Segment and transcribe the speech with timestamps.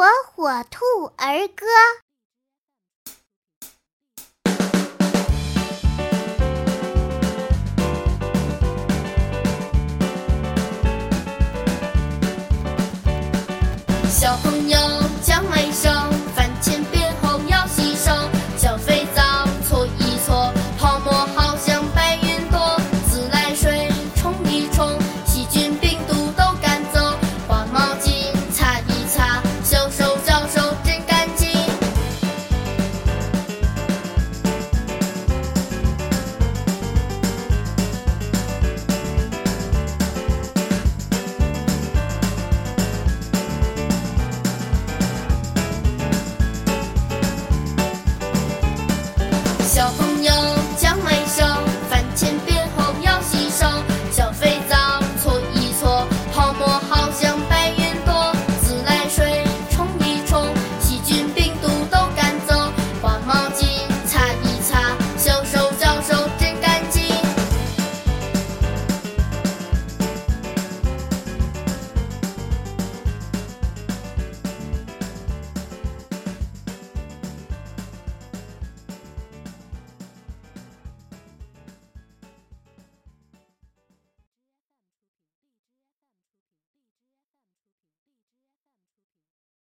[0.00, 1.66] 火火兔儿歌，
[14.08, 14.78] 小朋友
[15.22, 15.89] 讲卫生。